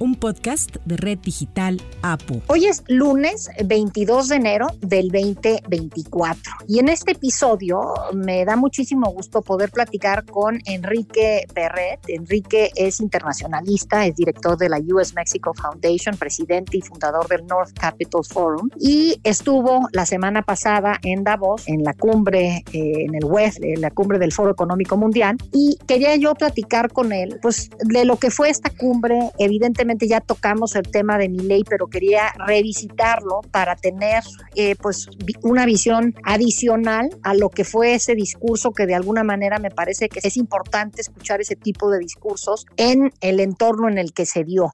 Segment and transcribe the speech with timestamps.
[0.00, 2.40] un podcast de Red Digital APU.
[2.48, 7.80] Hoy es lunes 22 de enero del 2024 y en este episodio
[8.14, 12.00] me da muchísimo gusto poder platicar con Enrique Perret.
[12.08, 17.78] Enrique es internacionalista, es director de la US Mexico Foundation, presidente y fundador del North
[17.78, 23.24] Capital Forum y estuvo la semana pasada en Davos, en la cumbre, eh, en el
[23.26, 27.68] WEF, en la cumbre del Foro Económico Mundial y quería yo platicar con él pues
[27.80, 31.88] de lo que fue esta cumbre, evidentemente ya tocamos el tema de mi ley, pero
[31.88, 34.22] quería revisitarlo para tener
[34.54, 35.08] eh, pues
[35.42, 40.08] una visión adicional a lo que fue ese discurso que de alguna manera me parece
[40.08, 44.44] que es importante escuchar ese tipo de discursos en el entorno en el que se
[44.44, 44.72] dio.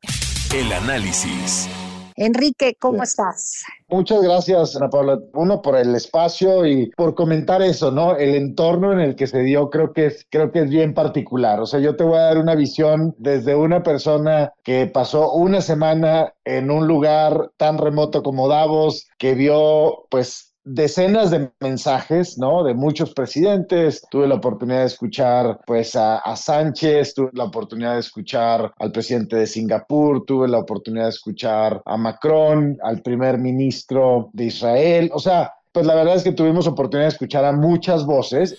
[0.55, 1.69] El análisis.
[2.17, 3.65] Enrique, ¿cómo estás?
[3.89, 5.19] Muchas gracias, Ana Paula.
[5.35, 8.17] Uno por el espacio y por comentar eso, ¿no?
[8.17, 11.61] El entorno en el que se dio creo que es creo que es bien particular.
[11.61, 15.61] O sea, yo te voy a dar una visión desde una persona que pasó una
[15.61, 22.65] semana en un lugar tan remoto como Davos, que vio pues decenas de mensajes, ¿no?
[22.65, 24.03] De muchos presidentes.
[24.11, 28.93] Tuve la oportunidad de escuchar, pues, a, a, Sánchez, tuve la oportunidad de escuchar al
[28.93, 35.11] presidente de Singapur, tuve la oportunidad de escuchar a Macron, al primer ministro de Israel.
[35.15, 38.59] O sea, pues la verdad es que tuvimos oportunidad de escuchar a muchas voces.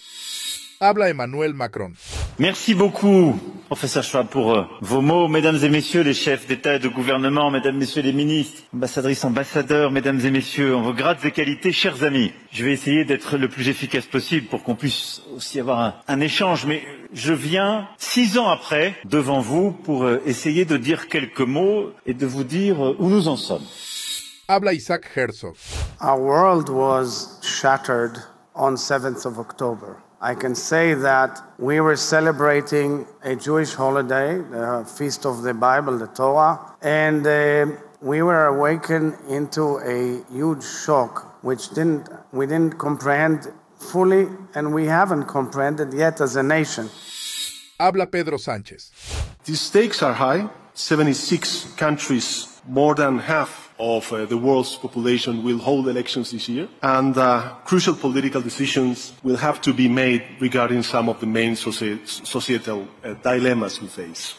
[0.80, 1.92] Habla Emmanuel Macron.
[2.38, 5.28] Merci beaucoup, professeur Schwab, pour euh, vos mots.
[5.28, 9.90] Mesdames et messieurs les chefs d'État et de gouvernement, mesdames, messieurs les ministres, ambassadrices, ambassadeurs,
[9.90, 12.32] mesdames et messieurs, en vos grades et qualités, chers amis.
[12.52, 16.20] Je vais essayer d'être le plus efficace possible pour qu'on puisse aussi avoir un, un,
[16.20, 21.42] échange, mais je viens six ans après devant vous pour euh, essayer de dire quelques
[21.42, 23.66] mots et de vous dire euh, où nous en sommes.
[24.48, 25.56] Habla Isaac Herzog.
[26.04, 28.20] Our world was shattered
[28.54, 29.98] on 7th of October.
[30.20, 35.98] I can say that we were celebrating a Jewish holiday, the Feast of the Bible,
[36.00, 37.68] the Torah, and uh,
[38.02, 44.86] we were awakened into a huge shock, which didn't, we didn't comprehend fully, and we
[44.88, 46.90] haven't comprehended yet as a nation.
[47.80, 48.90] Habla Pedro Sánchez.
[49.46, 50.50] The stakes are high.
[50.74, 56.68] 76 countries, more than half of uh, the world's population will hold elections this year,
[56.82, 61.54] and uh, crucial political decisions will have to be made regarding some of the main
[61.54, 64.36] soci societal uh, dilemmas we face.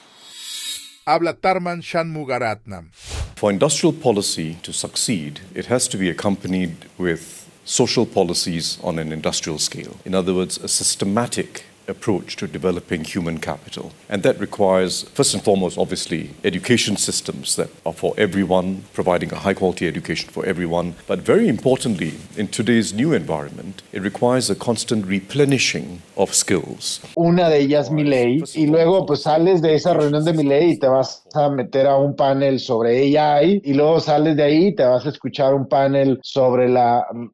[1.07, 2.93] Habla Tarman Shanmugaratnam.
[3.37, 9.13] For industrial policy to succeed, it has to be accompanied with social policies on an
[9.13, 9.97] industrial scale.
[10.05, 13.93] In other words, a systematic approach to developing human capital.
[14.09, 19.37] And that requires, first and foremost, obviously, education systems that are for everyone, providing a
[19.37, 20.95] high quality education for everyone.
[21.07, 27.01] But very importantly, in today's new environment, it requires a constant replenishing of skills.
[27.17, 30.89] Una de ellas, Miley, y luego pues sales de esa reunión de Miley y te
[30.89, 34.85] vas a meter a un panel sobre AI y luego sales de ahí y te
[34.85, 36.79] vas a escuchar un panel sobre el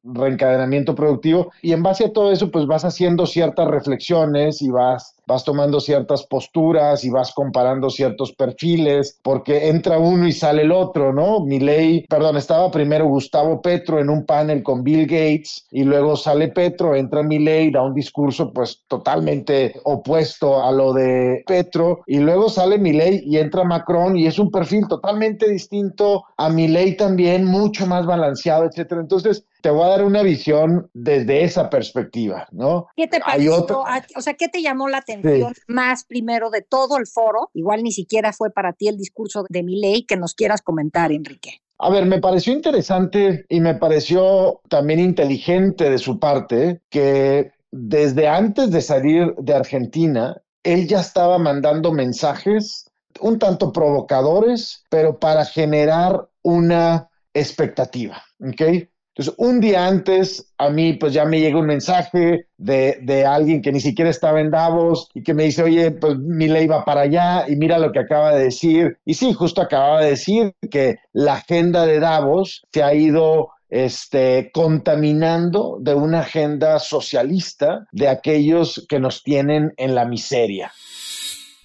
[0.03, 1.51] reencadenamiento productivo.
[1.63, 5.81] Y en base a todo eso pues vas haciendo ciertas reflexiones y vas vas tomando
[5.81, 11.41] ciertas posturas y vas comparando ciertos perfiles, porque entra uno y sale el otro, ¿no?
[11.41, 16.17] Mi ley, perdón, estaba primero Gustavo Petro en un panel con Bill Gates y luego
[16.17, 22.03] sale Petro, entra mi ley, da un discurso pues totalmente opuesto a lo de Petro
[22.07, 26.49] y luego sale mi ley y entra Macron y es un perfil totalmente distinto a
[26.49, 29.01] mi ley también, mucho más balanceado, etcétera.
[29.01, 32.87] Entonces, te voy a dar una visión desde esa perspectiva, ¿no?
[32.95, 33.67] ¿Qué te pareció?
[34.15, 35.63] O sea, ¿qué te llamó la atención sí.
[35.69, 37.49] más primero de todo el foro?
[37.55, 41.13] Igual ni siquiera fue para ti el discurso de mi ley que nos quieras comentar,
[41.13, 41.63] Enrique.
[41.79, 48.29] A ver, me pareció interesante y me pareció también inteligente de su parte que desde
[48.29, 55.47] antes de salir de Argentina, él ya estaba mandando mensajes un tanto provocadores, pero para
[55.47, 58.91] generar una expectativa, ¿ok?
[59.17, 63.63] Entonces, un día antes, a mí pues ya me llega un mensaje de, de, alguien
[63.63, 66.85] que ni siquiera estaba en Davos y que me dice, oye, pues mi ley va
[66.85, 68.99] para allá y mira lo que acaba de decir.
[69.05, 74.51] Y sí, justo acaba de decir que la agenda de Davos se ha ido este,
[74.53, 80.73] contaminando de una agenda socialista de aquellos que nos tienen en la miseria.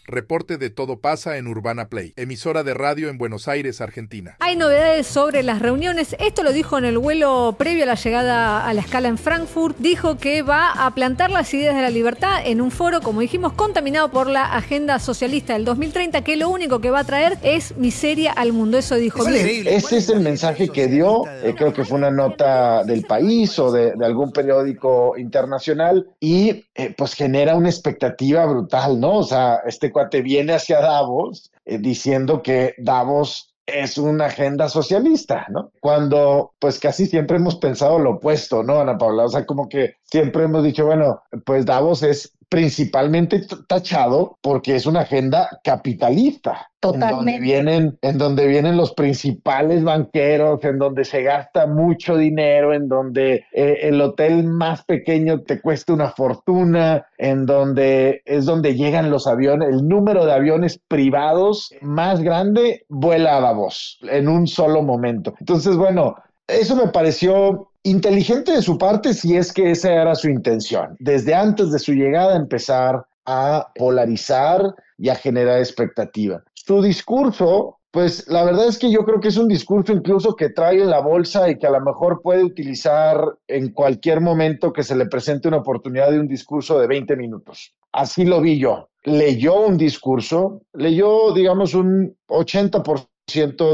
[0.10, 4.38] Reporte de Todo pasa en Urbana Play, emisora de radio en Buenos Aires, Argentina.
[4.40, 6.16] Hay novedades sobre las reuniones.
[6.20, 9.78] Esto lo dijo en el vuelo previo a la llegada a la escala en Frankfurt.
[9.78, 13.54] Dijo que va a plantar las ideas de la libertad en un foro, como dijimos,
[13.54, 17.78] contaminado por la agenda socialista del 2030, que lo único que va a traer es
[17.78, 18.80] miseria al mundo.
[18.80, 19.28] Eso dijo.
[19.28, 21.26] Ese es el mensaje que dio.
[21.44, 26.96] Eh, creo que fue una nota del país o de, algún periódico internacional y eh,
[26.98, 29.18] pues genera una expectativa brutal, ¿no?
[29.18, 35.46] O sea, este te viene hacia Davos eh, diciendo que Davos es una agenda socialista,
[35.50, 35.72] ¿no?
[35.80, 39.26] Cuando pues casi siempre hemos pensado lo opuesto, ¿no, Ana Paula?
[39.26, 44.86] O sea, como que siempre hemos dicho, bueno, pues Davos es principalmente tachado porque es
[44.88, 46.66] una agenda capitalista.
[46.80, 47.10] Totalmente.
[47.10, 52.74] En donde, vienen, en donde vienen los principales banqueros, en donde se gasta mucho dinero,
[52.74, 58.76] en donde eh, el hotel más pequeño te cuesta una fortuna, en donde es donde
[58.76, 64.48] llegan los aviones, el número de aviones privados más grande vuela a voz en un
[64.48, 65.36] solo momento.
[65.40, 66.16] Entonces, bueno,
[66.48, 70.98] eso me pareció Inteligente de su parte si es que esa era su intención.
[71.00, 76.44] Desde antes de su llegada empezar a polarizar y a generar expectativa.
[76.54, 80.50] Su discurso, pues la verdad es que yo creo que es un discurso incluso que
[80.50, 84.84] trae en la bolsa y que a lo mejor puede utilizar en cualquier momento que
[84.84, 87.74] se le presente una oportunidad de un discurso de 20 minutos.
[87.92, 88.90] Así lo vi yo.
[89.04, 93.09] Leyó un discurso, leyó, digamos, un 80%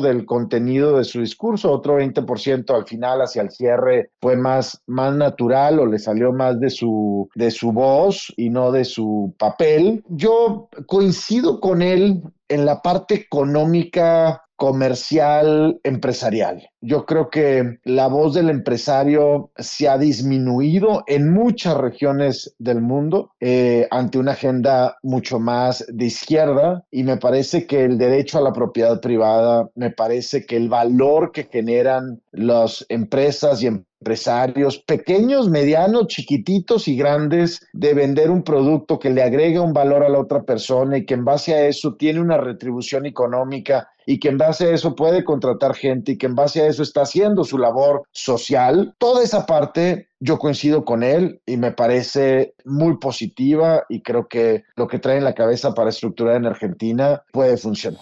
[0.02, 5.16] del contenido de su discurso, otro 20% al final hacia el cierre fue más, más
[5.16, 10.04] natural o le salió más de su, de su voz y no de su papel.
[10.10, 16.70] Yo coincido con él en la parte económica comercial empresarial.
[16.82, 23.32] Yo creo que la voz del empresario se ha disminuido en muchas regiones del mundo
[23.40, 28.42] eh, ante una agenda mucho más de izquierda y me parece que el derecho a
[28.42, 33.68] la propiedad privada, me parece que el valor que generan las empresas y
[34.06, 40.04] empresarios pequeños, medianos, chiquititos y grandes de vender un producto que le agrega un valor
[40.04, 44.20] a la otra persona y que en base a eso tiene una retribución económica y
[44.20, 47.02] que en base a eso puede contratar gente y que en base a eso está
[47.02, 48.94] haciendo su labor social.
[49.00, 54.66] Toda esa parte yo coincido con él y me parece muy positiva y creo que
[54.76, 58.02] lo que trae en la cabeza para estructurar en Argentina puede funcionar.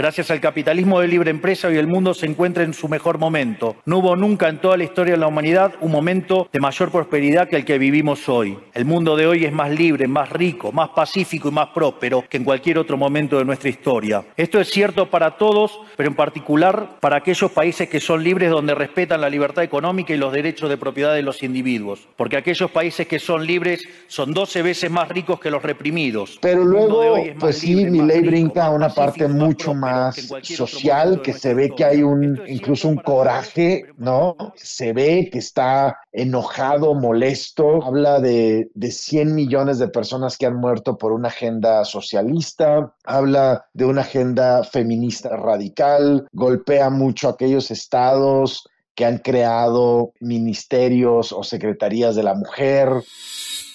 [0.00, 3.76] Gracias al capitalismo de libre empresa hoy el mundo se encuentra en su mejor momento.
[3.84, 7.50] No hubo nunca en toda la historia de la humanidad un momento de mayor prosperidad
[7.50, 8.56] que el que vivimos hoy.
[8.72, 12.38] El mundo de hoy es más libre, más rico, más pacífico y más próspero que
[12.38, 14.24] en cualquier otro momento de nuestra historia.
[14.38, 18.74] Esto es cierto para todos, pero en particular para aquellos países que son libres donde
[18.74, 22.08] respetan la libertad económica y los derechos de propiedad de los individuos.
[22.16, 26.38] Porque aquellos países que son libres son 12 veces más ricos que los reprimidos.
[26.40, 29.89] Pero luego, pues sí, mi ley brinca a una parte mucho más
[30.42, 34.36] social, que se ve que hay un, incluso un coraje, ¿no?
[34.56, 40.56] Se ve que está enojado, molesto, habla de, de 100 millones de personas que han
[40.56, 47.70] muerto por una agenda socialista, habla de una agenda feminista radical, golpea mucho a aquellos
[47.70, 48.64] estados
[48.94, 52.90] que han creado ministerios o secretarías de la mujer.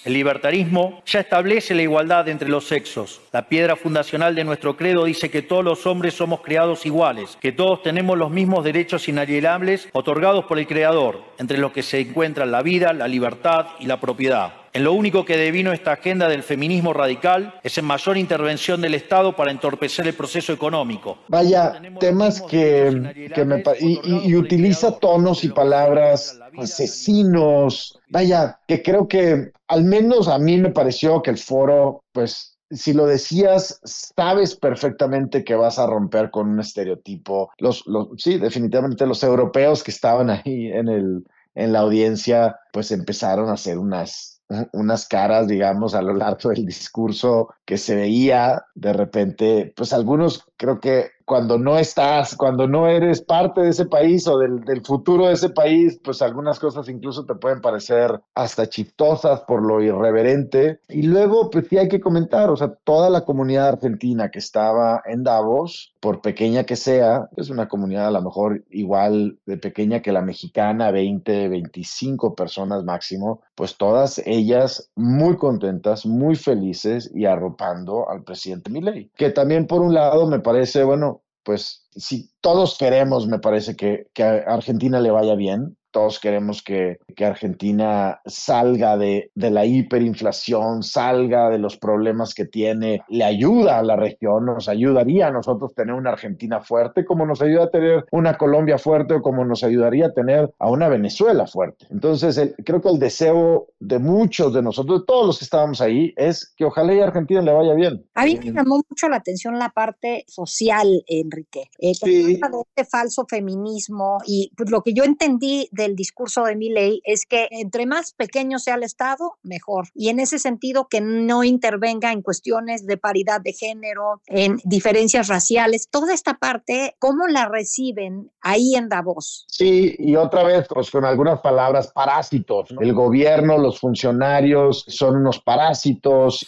[0.06, 3.20] El libertarismo ya establece la igualdad entre los sexos.
[3.32, 7.50] La piedra fundacional de nuestro credo dice que todos los hombres somos creados iguales, que
[7.50, 12.52] todos tenemos los mismos derechos inalienables otorgados por el Creador, entre los que se encuentran
[12.52, 14.52] la vida, la libertad y la propiedad.
[14.72, 18.94] En lo único que devino esta agenda del feminismo radical es en mayor intervención del
[18.94, 21.18] Estado para entorpecer el proceso económico.
[21.26, 23.64] Vaya, temas que, que me...
[23.80, 27.98] Y, y utiliza tonos y palabras asesinos.
[28.08, 32.92] Vaya, que creo que al menos a mí me pareció que el foro, pues si
[32.92, 37.50] lo decías, sabes perfectamente que vas a romper con un estereotipo.
[37.58, 42.90] Los, los, sí, definitivamente los europeos que estaban ahí en, el, en la audiencia, pues
[42.90, 44.36] empezaron a hacer unas
[44.72, 50.46] unas caras, digamos, a lo largo del discurso que se veía de repente, pues algunos
[50.56, 55.26] creo que cuando no estás, cuando no eres parte de ese país o del, futuro
[55.26, 60.78] de ese país, pues algunas cosas incluso te pueden parecer hasta chistosas por lo irreverente.
[60.88, 65.02] Y luego, pues sí hay que comentar, o sea, toda la comunidad argentina que estaba
[65.04, 70.02] en Davos, por pequeña que sea, es una comunidad a lo mejor igual de pequeña
[70.02, 77.24] que la mexicana, 20, 25 personas máximo, pues todas ellas muy contentas, muy felices y
[77.24, 81.15] arropando al presidente Milei, que también por un lado me parece, bueno,
[81.46, 86.62] pues si todos queremos, me parece que, que a Argentina le vaya bien, todos queremos
[86.62, 93.24] que, que Argentina salga de, de, la hiperinflación, salga de los problemas que tiene, le
[93.24, 97.64] ayuda a la región, nos ayudaría a nosotros tener una Argentina fuerte, como nos ayuda
[97.64, 101.86] a tener una Colombia fuerte o como nos ayudaría a tener a una Venezuela fuerte.
[101.88, 106.12] Entonces, creo que el deseo de muchos de nosotros, de todos los que estábamos ahí,
[106.18, 108.04] es que ojalá y a Argentina le vaya bien.
[108.16, 111.70] A mí me llamó mucho la atención la parte social, Enrique.
[111.78, 112.36] Eh, sí.
[112.36, 112.40] de
[112.76, 117.48] este falso feminismo y pues, lo que yo entendí del discurso de Milley es que
[117.50, 119.88] entre más pequeño sea el Estado, mejor.
[119.94, 125.28] Y en ese sentido, que no intervenga en cuestiones de paridad de género, en diferencias
[125.28, 129.44] raciales, toda esta parte, ¿cómo la reciben ahí en Davos?
[129.48, 132.70] Sí, y otra vez, pues con algunas palabras, parásitos.
[132.80, 136.46] El gobierno, los funcionarios son unos parásitos.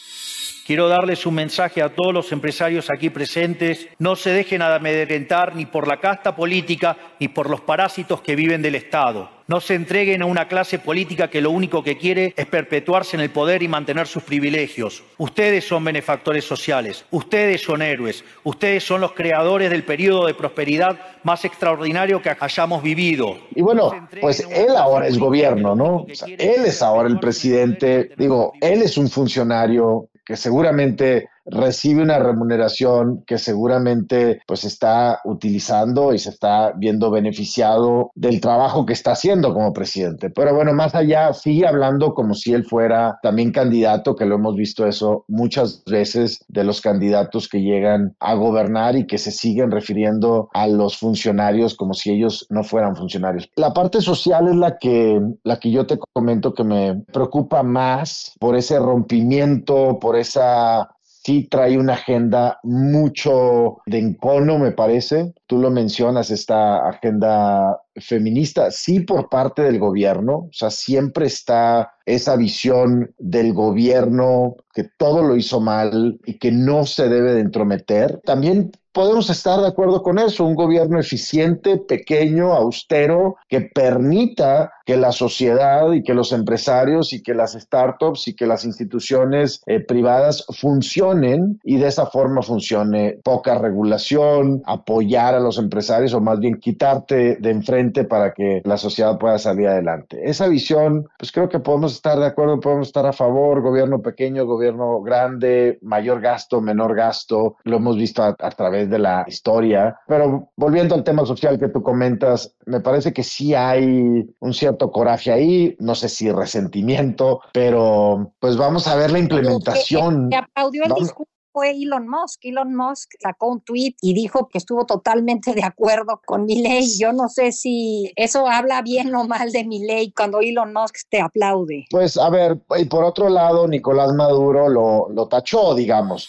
[0.68, 3.88] Quiero darles un mensaje a todos los empresarios aquí presentes.
[3.98, 8.60] No se dejen amedrentar ni por la casta política ni por los parásitos que viven
[8.60, 9.30] del Estado.
[9.46, 13.22] No se entreguen a una clase política que lo único que quiere es perpetuarse en
[13.22, 15.02] el poder y mantener sus privilegios.
[15.16, 20.98] Ustedes son benefactores sociales, ustedes son héroes, ustedes son los creadores del periodo de prosperidad
[21.22, 23.38] más extraordinario que hayamos vivido.
[23.54, 26.04] Y bueno, pues él ahora es gobierno, ¿no?
[26.26, 33.22] él es ahora el presidente, digo, él es un funcionario que seguramente recibe una remuneración
[33.26, 39.52] que seguramente pues está utilizando y se está viendo beneficiado del trabajo que está haciendo
[39.52, 40.30] como presidente.
[40.30, 44.56] Pero bueno, más allá, sigue hablando como si él fuera también candidato, que lo hemos
[44.56, 49.70] visto eso muchas veces de los candidatos que llegan a gobernar y que se siguen
[49.70, 53.50] refiriendo a los funcionarios como si ellos no fueran funcionarios.
[53.56, 58.34] La parte social es la que, la que yo te comento que me preocupa más
[58.38, 60.88] por ese rompimiento, por esa
[61.28, 65.34] sí trae una agenda mucho de encono, me parece.
[65.46, 71.92] Tú lo mencionas, esta agenda feminista, sí por parte del gobierno, o sea, siempre está
[72.06, 77.40] esa visión del gobierno que todo lo hizo mal y que no se debe de
[77.40, 78.22] entrometer.
[78.24, 84.96] También podemos estar de acuerdo con eso, un gobierno eficiente, pequeño, austero, que permita que
[84.96, 89.78] la sociedad y que los empresarios y que las startups y que las instituciones eh,
[89.78, 96.40] privadas funcionen y de esa forma funcione poca regulación, apoyar a los empresarios o más
[96.40, 100.18] bien quitarte de enfrente para que la sociedad pueda salir adelante.
[100.24, 104.44] Esa visión, pues creo que podemos estar de acuerdo, podemos estar a favor, gobierno pequeño,
[104.44, 109.98] gobierno grande, mayor gasto, menor gasto, lo hemos visto a, a través de la historia,
[110.06, 114.90] pero volviendo al tema social que tú comentas, me parece que sí hay un cierto
[114.90, 120.30] coraje ahí, no sé si resentimiento, pero pues vamos a ver la implementación.
[120.30, 122.44] Que, aplaudió el discurso fue Elon Musk.
[122.44, 126.86] Elon Musk sacó un tweet y dijo que estuvo totalmente de acuerdo con mi ley.
[127.00, 131.08] Yo no sé si eso habla bien o mal de mi ley cuando Elon Musk
[131.10, 131.86] te aplaude.
[131.90, 136.28] Pues a ver, y por otro lado, Nicolás Maduro lo, lo tachó, digamos.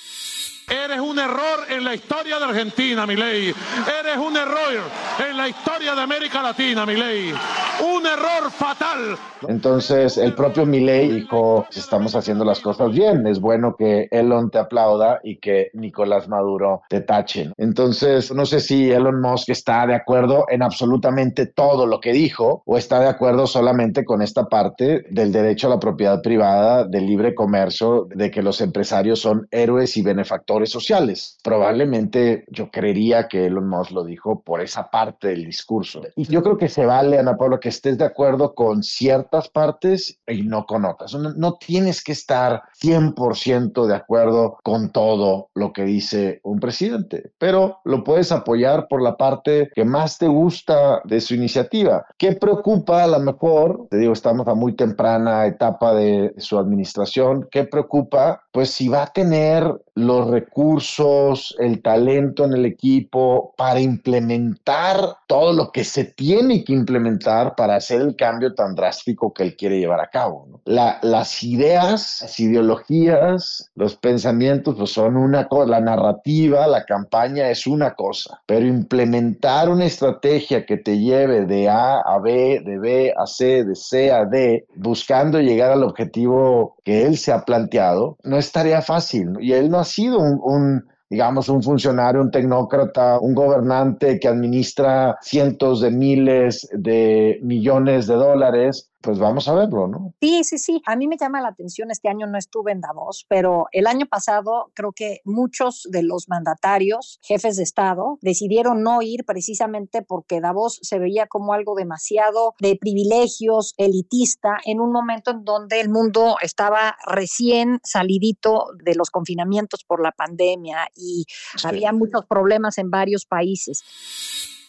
[0.69, 3.53] Eres un error en la historia de Argentina, mi ley.
[3.99, 4.83] Eres un error
[5.27, 7.33] en la historia de América Latina, mi ley.
[7.81, 9.17] Un error fatal.
[9.47, 14.59] Entonces, el propio Milei dijo, estamos haciendo las cosas bien, es bueno que Elon te
[14.59, 17.53] aplauda y que Nicolás Maduro te tachen.
[17.57, 22.61] Entonces, no sé si Elon Musk está de acuerdo en absolutamente todo lo que dijo
[22.65, 27.07] o está de acuerdo solamente con esta parte del derecho a la propiedad privada, del
[27.07, 31.37] libre comercio, de que los empresarios son héroes y benefactores sociales.
[31.43, 36.01] Probablemente yo creería que Elon Musk lo dijo por esa parte del discurso.
[36.15, 40.19] Y yo creo que se vale, Ana Paula, que estés de acuerdo con ciertas partes
[40.27, 41.13] y no con otras.
[41.13, 47.31] No, no tienes que estar 100% de acuerdo con todo lo que dice un presidente,
[47.37, 52.05] pero lo puedes apoyar por la parte que más te gusta de su iniciativa.
[52.17, 53.87] ¿Qué preocupa a lo mejor?
[53.89, 57.47] Te digo, estamos a muy temprana etapa de su administración.
[57.51, 58.43] ¿Qué preocupa?
[58.51, 65.53] Pues si va a tener los recursos, el talento en el equipo para implementar todo
[65.53, 69.79] lo que se tiene que implementar para hacer el cambio tan drástico que él quiere
[69.79, 70.48] llevar a cabo.
[70.65, 77.68] las ideas, las ideologías, los pensamientos pues son una cosa, la narrativa, la campaña es
[77.68, 83.13] una cosa, pero implementar una estrategia que te lleve de A a B, de B
[83.15, 88.18] a C, de C a D, buscando llegar al objetivo que él se ha planteado,
[88.24, 89.34] no es tarea fácil.
[89.39, 95.17] Y él no ha sido un, digamos, un funcionario, un tecnócrata, un gobernante que administra
[95.22, 100.13] cientos de miles de millones de dólares pues vamos a verlo, ¿no?
[100.20, 100.82] Sí, sí, sí.
[100.86, 104.06] A mí me llama la atención, este año no estuve en Davos, pero el año
[104.06, 110.41] pasado creo que muchos de los mandatarios, jefes de Estado, decidieron no ir precisamente porque
[110.41, 115.89] Davos se veía como algo demasiado de privilegios, elitista, en un momento en donde el
[115.89, 121.25] mundo estaba recién salidito de los confinamientos por la pandemia y
[121.63, 123.84] había muchos problemas en varios países.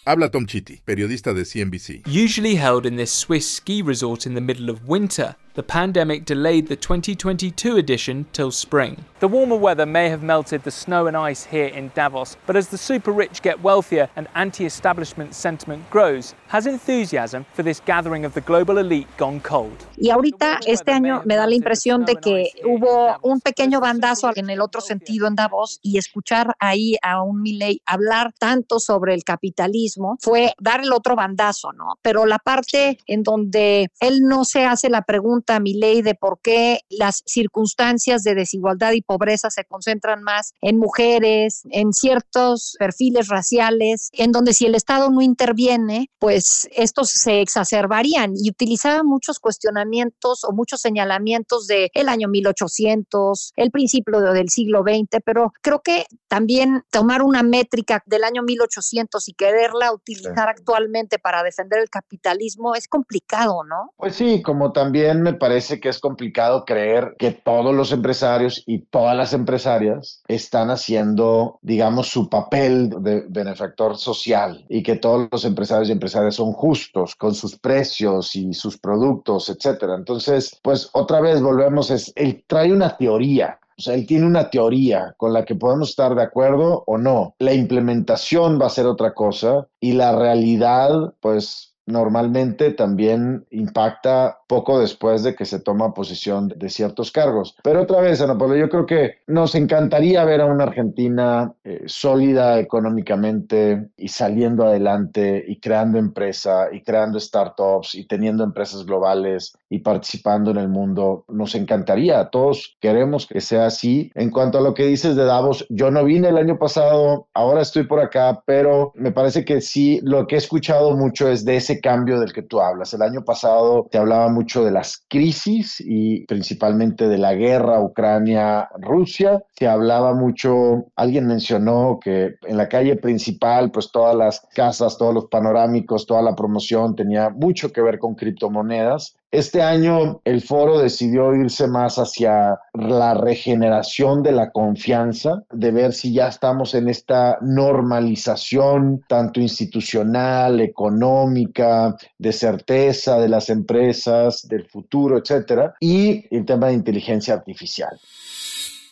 [0.06, 2.04] Habla Tom Chitty, periodista de CNBC.
[2.06, 6.68] Usually held in this Swiss ski resort in the middle of winter, the pandemic delayed
[6.68, 9.04] the 2022 edition till spring.
[9.18, 12.68] The warmer weather may have melted the snow and ice here in Davos, but as
[12.68, 18.24] the super rich get wealthier and anti establishment sentiment grows, has enthusiasm for this gathering
[18.24, 19.76] of the global elite gone cold?
[19.98, 24.48] Y ahorita, este año, me da la impresión de que hubo un pequeño bandazo en
[24.50, 29.24] el otro sentido en Davos y escuchar ahí a un Milley hablar tanto sobre el
[29.24, 31.98] capitalismo fue dar el otro bandazo, ¿no?
[32.02, 36.14] Pero la parte en donde él no se hace la pregunta a mi ley de
[36.14, 42.76] por qué las circunstancias de desigualdad y pobreza se concentran más en mujeres, en ciertos
[42.78, 49.02] perfiles raciales, en donde si el Estado no interviene, pues estos se exacerbarían y utilizaba
[49.02, 55.52] muchos cuestionamientos o muchos señalamientos de el año 1800, el principio del siglo XX, pero
[55.62, 61.80] creo que también tomar una métrica del año 1800 y quererla utilizar actualmente para defender
[61.80, 63.92] el capitalismo es complicado, ¿no?
[63.96, 68.80] Pues sí, como también me parece que es complicado creer que todos los empresarios y
[68.80, 75.44] todas las empresarias están haciendo, digamos, su papel de benefactor social y que todos los
[75.44, 79.94] empresarios y empresarias son justos con sus precios y sus productos, etcétera.
[79.94, 84.50] Entonces, pues otra vez volvemos, es, él trae una teoría o sea, él tiene una
[84.50, 87.34] teoría con la que podemos estar de acuerdo o no.
[87.38, 94.80] La implementación va a ser otra cosa y la realidad, pues normalmente también impacta poco
[94.80, 97.54] después de que se toma posición de ciertos cargos.
[97.62, 101.84] Pero otra vez, Ana Paula, yo creo que nos encantaría ver a una Argentina eh,
[101.86, 109.56] sólida económicamente y saliendo adelante y creando empresa y creando startups y teniendo empresas globales
[109.68, 111.24] y participando en el mundo.
[111.28, 114.10] Nos encantaría, todos queremos que sea así.
[114.16, 117.62] En cuanto a lo que dices de Davos, yo no vine el año pasado, ahora
[117.62, 121.54] estoy por acá, pero me parece que sí, lo que he escuchado mucho es de
[121.54, 122.92] ese cambio del que tú hablas.
[122.94, 129.42] El año pasado te hablaba mucho de las crisis y principalmente de la guerra Ucrania-Rusia.
[129.58, 135.14] Se hablaba mucho, alguien mencionó que en la calle principal, pues todas las casas, todos
[135.14, 139.16] los panorámicos, toda la promoción tenía mucho que ver con criptomonedas.
[139.32, 145.92] Este año el foro decidió irse más hacia la regeneración de la confianza, de ver
[145.92, 154.66] si ya estamos en esta normalización tanto institucional, económica, de certeza de las empresas, del
[154.66, 158.00] futuro, etcétera, y el tema de inteligencia artificial.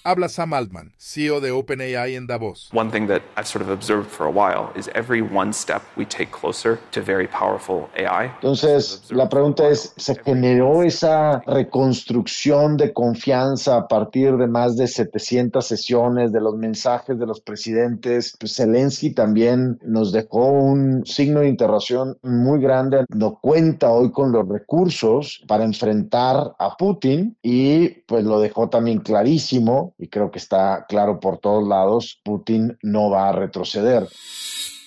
[0.04, 2.70] Habla Sam Altman, CEO de OpenAI en Davos.
[2.72, 6.04] One thing that I've sort of observed for a while is every one step we
[6.04, 8.30] take closer to very powerful AI.
[8.40, 14.86] Entonces, la pregunta es, ¿se generó esa reconstrucción de confianza a partir de más de
[14.86, 18.36] 700 sesiones de los mensajes de los presidentes?
[18.38, 23.04] Pues Zelensky también nos dejó un signo de interrogación muy grande.
[23.08, 29.00] No cuenta hoy con los recursos para enfrentar a Putin y pues lo dejó también
[29.00, 34.08] clarísimo y creo que está claro por todos lados, Putin no va a retroceder.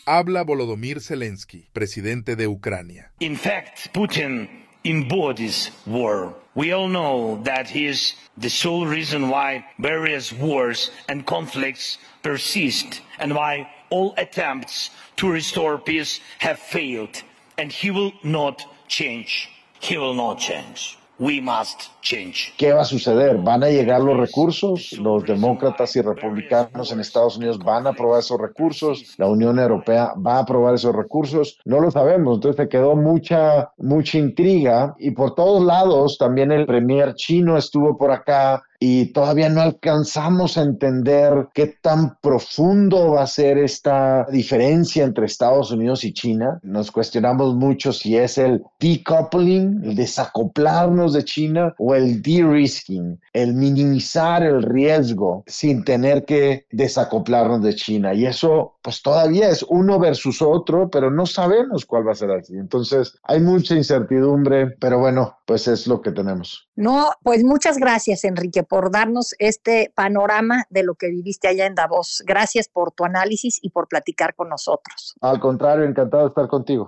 [0.06, 3.12] Habla Volodymyr Zelensky, presidente de Ucrania.
[3.20, 4.50] In fact, Putin
[4.84, 6.34] embodies war.
[6.56, 13.02] We all know that he is the sole reason why various wars and conflicts persist
[13.20, 17.22] and why all attempts to restore peace have failed.
[17.58, 19.50] And he will not change.
[19.80, 20.98] He will not change.
[21.22, 22.52] We must change.
[22.58, 23.38] ¿Qué va a suceder?
[23.38, 24.94] ¿Van a llegar los recursos?
[24.94, 29.14] ¿Los demócratas y republicanos en Estados Unidos van a aprobar esos recursos?
[29.20, 31.60] ¿La Unión Europea va a aprobar esos recursos?
[31.64, 32.38] No lo sabemos.
[32.38, 38.00] Entonces te quedó mucha, mucha intriga y por todos lados también el premier chino estuvo
[38.00, 44.26] por acá y todavía no alcanzamos a entender qué tan profundo va a ser esta
[44.32, 46.60] diferencia entre Estados Unidos y China.
[46.64, 53.54] Nos cuestionamos mucho si es el decoupling, el desacoplarnos de China o el de-risking, el
[53.54, 58.16] minimizar el riesgo sin tener que desacoplarnos de China.
[58.16, 62.32] Y eso pues todavía es uno versus otro, pero no sabemos cuál va a ser
[62.32, 62.56] así.
[62.56, 66.70] Entonces hay mucha incertidumbre, pero bueno, pues es lo que tenemos.
[66.78, 71.76] No, pues muchas gracias, Enrique, por darnos este panorama de lo que viviste allá en
[71.76, 72.24] Davos.
[72.26, 75.14] Gracias por tu análisis y por platicar con nosotros.
[75.20, 76.88] Al contrario, encantado de estar contigo.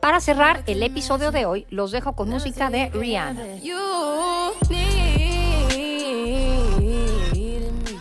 [0.00, 3.42] Para cerrar el episodio de hoy, los dejo con música de Rihanna.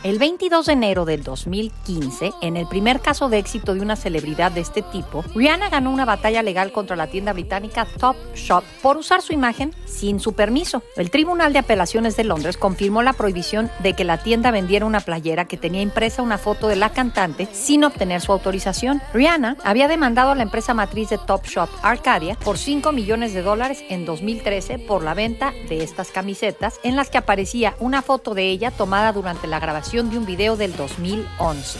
[0.07, 4.53] El 22 de enero del 2015, en el primer caso de éxito de una celebridad
[4.53, 8.95] de este tipo, Rihanna ganó una batalla legal contra la tienda británica Top Shop por
[8.95, 10.81] usar su imagen sin su permiso.
[10.95, 15.01] El Tribunal de Apelaciones de Londres confirmó la prohibición de que la tienda vendiera una
[15.01, 19.01] playera que tenía impresa una foto de la cantante sin obtener su autorización.
[19.13, 23.41] Rihanna había demandado a la empresa matriz de Top Shop, Arcadia, por 5 millones de
[23.41, 28.33] dólares en 2013 por la venta de estas camisetas en las que aparecía una foto
[28.33, 31.79] de ella tomada durante la grabación de un video del 2011.